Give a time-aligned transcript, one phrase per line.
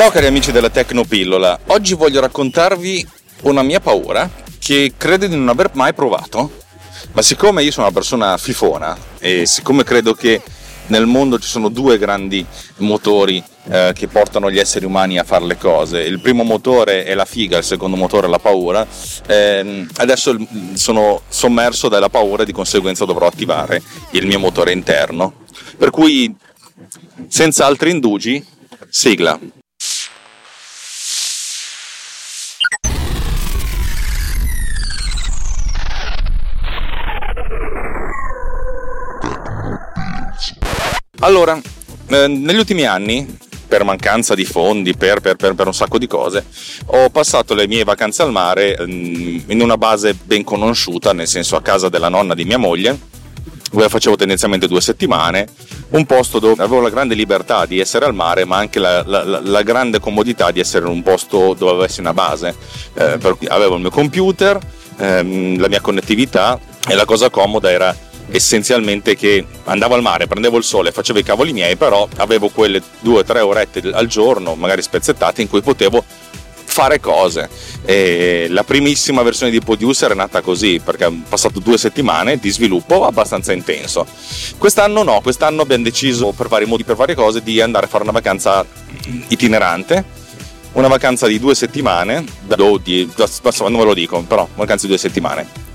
[0.00, 3.06] Ciao cari amici della Tecnopillola, oggi voglio raccontarvi
[3.42, 6.50] una mia paura che credo di non aver mai provato,
[7.12, 10.40] ma siccome io sono una persona fifona e siccome credo che
[10.86, 12.46] nel mondo ci sono due grandi
[12.78, 16.00] motori eh, che portano gli esseri umani a fare le cose.
[16.00, 18.86] Il primo motore è la figa, il secondo motore è la paura.
[19.26, 20.34] Eh, adesso
[20.72, 25.34] sono sommerso dalla paura e di conseguenza dovrò attivare il mio motore interno.
[25.76, 26.34] Per cui,
[27.28, 28.42] senza altri indugi,
[28.88, 29.38] sigla.
[41.22, 41.60] Allora,
[42.08, 43.36] eh, negli ultimi anni,
[43.68, 46.46] per mancanza di fondi, per, per, per, per, un sacco di cose,
[46.86, 51.56] ho passato le mie vacanze al mare mm, in una base ben conosciuta, nel senso
[51.56, 52.98] a casa della nonna di mia moglie,
[53.70, 55.46] dove facevo tendenzialmente due settimane,
[55.90, 59.40] un posto dove avevo la grande libertà di essere al mare, ma anche la, la,
[59.42, 62.56] la grande comodità di essere in un posto dove avessi una base.
[62.94, 63.18] Eh,
[63.48, 64.58] avevo il mio computer,
[64.96, 67.94] ehm, la mia connettività e la cosa comoda era
[68.30, 72.82] essenzialmente che andavo al mare, prendevo il sole, facevo i cavoli miei, però avevo quelle
[73.00, 76.04] due o tre orette al giorno, magari spezzettate, in cui potevo
[76.70, 77.48] fare cose.
[77.84, 82.50] E la primissima versione di Producer è nata così, perché ho passato due settimane di
[82.50, 84.06] sviluppo abbastanza intenso.
[84.56, 88.04] Quest'anno no, quest'anno abbiamo deciso per vari modi, per varie cose, di andare a fare
[88.04, 88.64] una vacanza
[89.28, 90.18] itinerante.
[90.72, 95.69] Una vacanza di due settimane, non ve lo dico, però vacanza di due settimane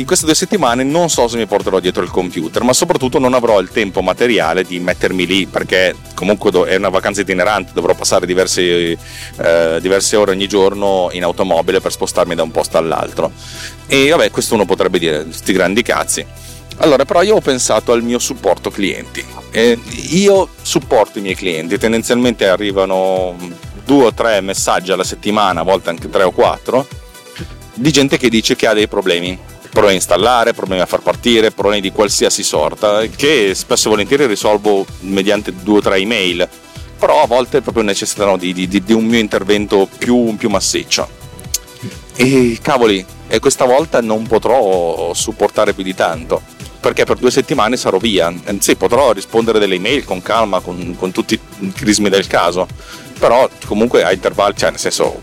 [0.00, 3.34] in queste due settimane non so se mi porterò dietro il computer, ma soprattutto non
[3.34, 8.24] avrò il tempo materiale di mettermi lì perché comunque è una vacanza itinerante, dovrò passare
[8.24, 8.62] diverse,
[9.36, 13.30] eh, diverse ore ogni giorno in automobile per spostarmi da un posto all'altro.
[13.86, 16.24] E vabbè, questo uno potrebbe dire, sti grandi cazzi.
[16.78, 19.22] Allora, però io ho pensato al mio supporto clienti.
[19.50, 19.78] E
[20.12, 23.36] io supporto i miei clienti, tendenzialmente arrivano
[23.84, 26.88] due o tre messaggi alla settimana, a volte anche tre o quattro,
[27.74, 29.38] di gente che dice che ha dei problemi
[29.70, 34.26] problemi a installare, problemi a far partire, problemi di qualsiasi sorta, che spesso e volentieri
[34.26, 36.48] risolvo mediante due o tre email,
[36.98, 41.08] però a volte proprio necessitano di, di, di un mio intervento più, più massiccio.
[42.16, 46.42] E cavoli, e questa volta non potrò supportare più di tanto
[46.80, 48.32] perché per due settimane sarò via.
[48.58, 52.66] Sì, potrò rispondere delle email con calma, con, con tutti i crismi del caso,
[53.18, 55.22] però comunque a intervalli, cioè nel senso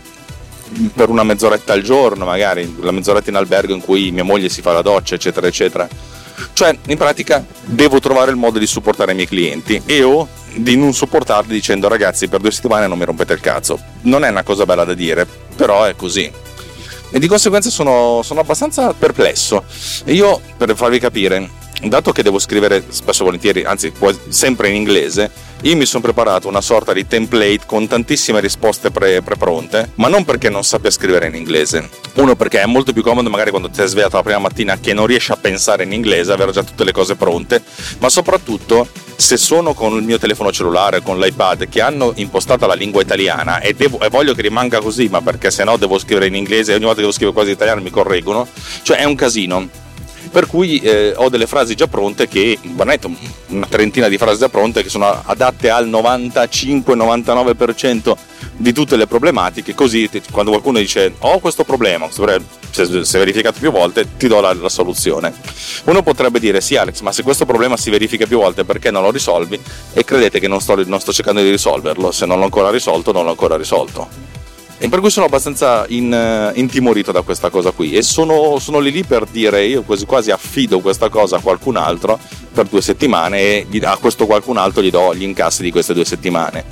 [0.94, 4.62] per una mezz'oretta al giorno, magari la mezz'oretta in albergo in cui mia moglie si
[4.62, 5.88] fa la doccia, eccetera, eccetera.
[6.52, 10.76] Cioè, in pratica, devo trovare il modo di supportare i miei clienti e o di
[10.76, 13.78] non supportarli dicendo ragazzi per due settimane non mi rompete il cazzo.
[14.02, 16.30] Non è una cosa bella da dire, però è così.
[17.10, 19.64] E di conseguenza sono, sono abbastanza perplesso.
[20.04, 21.48] E io, per farvi capire,
[21.82, 23.92] dato che devo scrivere spesso e volentieri, anzi
[24.28, 25.30] sempre in inglese,
[25.62, 30.24] io mi sono preparato una sorta di template con tantissime risposte pre- pronte ma non
[30.24, 31.88] perché non sappia scrivere in inglese.
[32.14, 34.92] Uno perché è molto più comodo magari quando ti sei svegliato la prima mattina che
[34.92, 37.62] non riesci a pensare in inglese, avere già tutte le cose pronte,
[37.98, 42.74] ma soprattutto se sono con il mio telefono cellulare, con l'iPad che hanno impostata la
[42.74, 46.28] lingua italiana e, devo, e voglio che rimanga così, ma perché se no devo scrivere
[46.28, 48.46] in inglese e ogni volta che devo scrivere quasi in italiano mi correggono,
[48.82, 49.86] cioè è un casino
[50.28, 53.10] per cui eh, ho delle frasi già pronte che, banetto,
[53.48, 58.16] una trentina di frasi già pronte che sono adatte al 95-99%
[58.56, 62.40] di tutte le problematiche, così quando qualcuno dice ho questo problema, se
[62.84, 65.32] è verificato più volte, ti do la, la, soluzione.
[65.84, 69.02] Uno potrebbe dire sì Alex, ma se questo problema si verifica più volte perché non
[69.02, 69.60] lo risolvi?
[69.92, 73.12] E credete che non sto, non sto cercando di risolverlo, se non l'ho ancora risolto
[73.12, 74.37] non l'ho ancora risolto.
[74.80, 78.78] E per cui sono abbastanza in, uh, intimorito da questa cosa qui e sono, sono,
[78.78, 82.16] lì lì per dire io quasi quasi affido questa cosa a qualcun altro
[82.52, 86.04] per due settimane e a questo qualcun altro gli do gli incassi di queste due
[86.04, 86.64] settimane.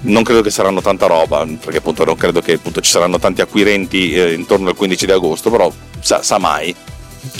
[0.00, 3.40] Non credo che saranno tanta roba, perché appunto non credo che appunto, ci saranno tanti
[3.40, 6.74] acquirenti eh, intorno al 15 di agosto, però sa, sa mai.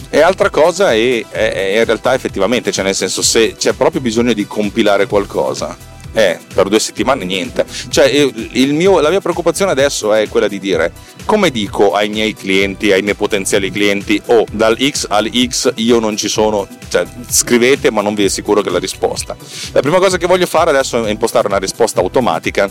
[0.09, 4.00] E altra cosa è, è, è in realtà effettivamente, cioè nel senso se c'è proprio
[4.00, 5.77] bisogno di compilare qualcosa,
[6.12, 7.64] eh, per due settimane niente.
[7.88, 10.93] Cioè, mio, la mia preoccupazione adesso è quella di dire
[11.25, 15.99] come dico ai miei clienti, ai miei potenziali clienti, oh, dal X al X io
[15.99, 19.37] non ci sono, cioè, scrivete ma non vi assicuro che la risposta.
[19.73, 22.69] La prima cosa che voglio fare adesso è impostare una risposta automatica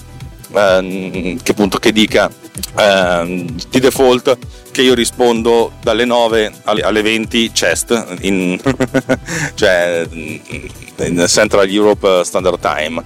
[0.53, 2.29] ehm, che appunto che dica
[2.77, 4.37] ehm, di default
[4.71, 8.59] che io rispondo dalle 9 alle 20 chest in,
[9.55, 13.03] cioè in Central Europe Standard Time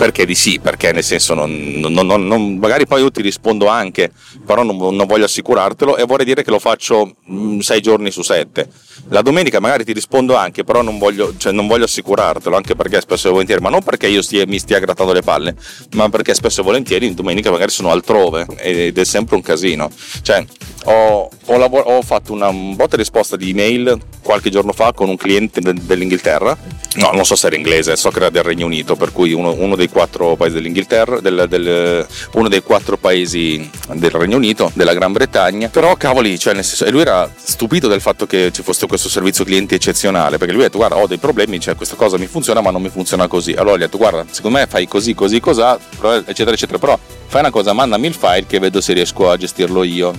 [0.00, 4.10] perché di sì, perché nel senso non, non, non, magari poi io ti rispondo anche,
[4.46, 8.66] però non, voglio assicurartelo e vorrei dire che lo faccio 6 mm, giorni su 7
[9.08, 13.28] La domenica magari ti rispondo anche, però non voglio, cioè voglio assicurartelo, anche perché spesso
[13.28, 15.54] e volentieri, ma non perché io stia, mi stia grattando le palle,
[15.92, 19.90] ma perché spesso e volentieri in domenica magari sono altrove ed è sempre un casino.
[20.22, 20.42] Cioè,
[20.84, 25.16] ho, ho, lavor- ho fatto una botta risposta di email qualche giorno fa con un
[25.18, 26.56] cliente de- dell'Inghilterra.
[26.96, 29.52] No, non so se era inglese, so che era del Regno Unito, per cui uno,
[29.52, 34.92] uno dei quattro paesi dell'Inghilterra, del, del, uno dei quattro paesi del Regno Unito, della
[34.92, 35.68] Gran Bretagna.
[35.68, 39.44] Però cavoli, cioè nel senso, lui era stupito del fatto che ci fosse questo servizio
[39.44, 42.60] clienti eccezionale, perché lui ha detto guarda ho dei problemi, cioè questa cosa mi funziona
[42.60, 43.52] ma non mi funziona così.
[43.52, 45.78] Allora gli ha detto guarda, secondo me fai così, così, cos'ha,
[46.26, 46.98] eccetera, eccetera, però
[47.28, 50.12] fai una cosa, mandami il file che vedo se riesco a gestirlo io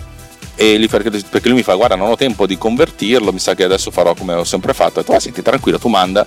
[0.56, 3.90] e perché, lui mi fa guarda non ho tempo di convertirlo mi sa che adesso
[3.90, 6.26] farò come ho sempre fatto ho detto ah senti tranquillo tu manda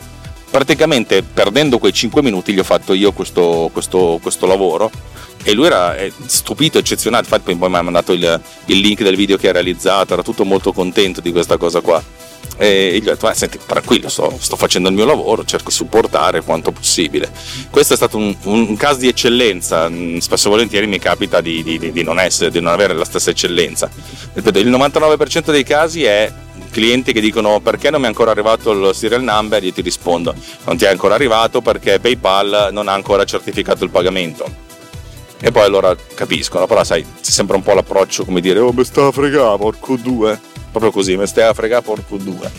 [0.55, 4.89] praticamente perdendo quei 5 minuti gli ho fatto io questo, questo, questo lavoro.
[5.43, 5.97] E lui era
[6.27, 10.13] stupito, eccezionale infatti poi mi ha mandato il, il link del video che ha realizzato.
[10.13, 12.01] Era tutto molto contento di questa cosa qua.
[12.57, 15.75] E gli ho detto, eh, senti, tranquillo, sto, sto, facendo il mio lavoro, cerco di
[15.75, 17.33] supportare quanto possibile.
[17.69, 21.65] Questo è stato un, un caso di eccellenza, mm, spesso e volentieri mi capita di,
[21.65, 23.91] di, di, non essere, di non avere la stessa eccellenza.
[24.35, 26.33] Il 99% dei casi è
[26.75, 30.35] clienti che dicono perché non mi è ancora arrivato il serial number, io ti rispondo,
[30.65, 34.45] non ti è ancora arrivato perché PayPal non ha ancora certificato il pagamento.
[35.39, 38.85] E poi allora capiscono, però sai, c'è sempre un po' l'approccio come dire, oh mi
[38.85, 40.41] sta a fregare, porco due
[40.73, 42.51] proprio così, mi stai a fregare porco due.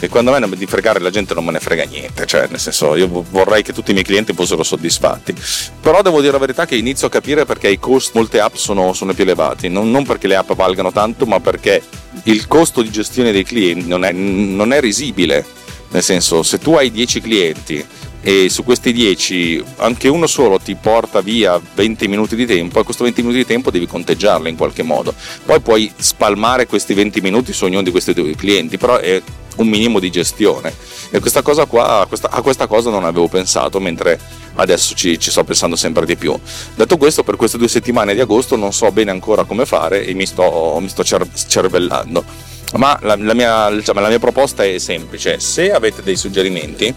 [0.00, 2.60] E quando a me di fregare la gente non me ne frega niente, cioè nel
[2.60, 5.34] senso io vorrei che tutti i miei clienti fossero soddisfatti.
[5.80, 8.92] Però devo dire la verità che inizio a capire perché i costi, molte app sono,
[8.92, 11.82] sono più elevati, non, non, perché le app valgano tanto, ma perché
[12.24, 15.44] il costo di gestione dei clienti non è, non è risibile.
[15.90, 17.86] Nel senso, se tu hai 10 clienti
[18.20, 22.82] e su questi 10 anche uno solo ti porta via 20 minuti di tempo e
[22.82, 27.20] questo 20 minuti di tempo devi conteggiarlo in qualche modo poi puoi spalmare questi 20
[27.20, 29.22] minuti su ognuno di questi due clienti però è
[29.58, 30.74] un minimo di gestione.
[31.10, 34.18] E questa cosa qua questa, a questa cosa non avevo pensato mentre
[34.56, 36.38] adesso ci, ci, sto pensando sempre di più.
[36.74, 40.14] Detto questo per queste due settimane di agosto non so bene ancora come fare e
[40.14, 42.24] mi sto, mi sto cer- cervellando.
[42.74, 45.40] Ma la, la, mia, diciamo, la mia proposta è semplice.
[45.40, 46.94] Se avete dei suggerimenti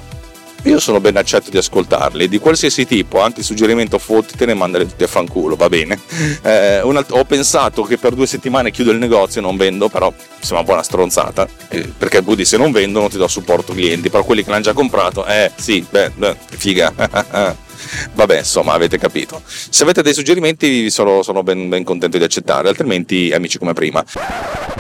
[0.63, 5.07] io sono ben accetto di ascoltarli, di qualsiasi tipo, anche suggerimento fottitene, mandali tutti a
[5.07, 5.99] fanculo, va bene.
[6.43, 10.59] Eh, alt- ho pensato che per due settimane chiudo il negozio non vendo, però sembra
[10.59, 14.09] un po' una stronzata, eh, perché Buddy se non vendo non ti do supporto clienti,
[14.09, 17.59] però quelli che l'hanno già comprato, eh sì, beh, beh figa.
[18.13, 19.41] Vabbè, insomma, avete capito.
[19.45, 24.03] Se avete dei suggerimenti sono, sono ben, ben, contento di accettare, altrimenti amici come prima.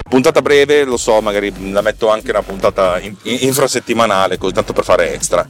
[0.09, 4.73] Puntata breve, lo so, magari la metto anche una puntata in, in, infrasettimanale, così tanto
[4.73, 5.47] per fare extra.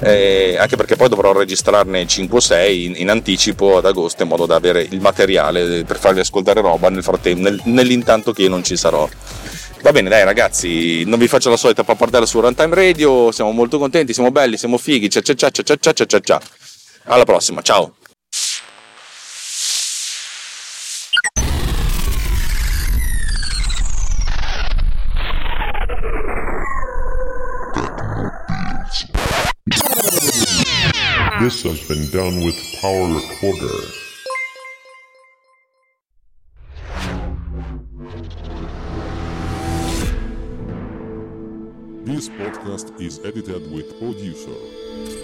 [0.00, 4.28] Eh, anche perché poi dovrò registrarne 5 o 6 in, in, anticipo ad agosto in
[4.28, 8.48] modo da avere il materiale per farvi ascoltare roba nel frattempo, nel, nell'intanto che io
[8.48, 9.08] non ci sarò.
[9.82, 13.78] Va bene, dai ragazzi, non vi faccio la solita pappardella su Runtime Radio, siamo molto
[13.78, 16.40] contenti, siamo belli, siamo fighi, cia cia cia cia cia cia cia cia.
[17.06, 17.94] Alla prossima, ciao!
[31.40, 33.68] This has been done with Power Recorder.
[42.04, 45.23] This podcast is edited with Producer.